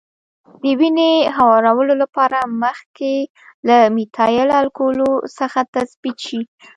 د 0.61 0.63
وینې 0.79 1.11
هموارولو 1.35 1.93
لپاره 2.03 2.39
مخکې 2.63 3.13
له 3.67 3.77
میتایل 3.95 4.49
الکولو 4.61 5.09
څخه 5.37 5.59
تثبیت 5.75 6.17
شي. 6.27 6.41